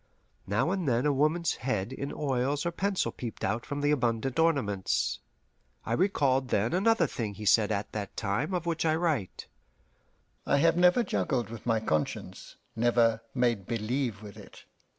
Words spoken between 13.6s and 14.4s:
believe' with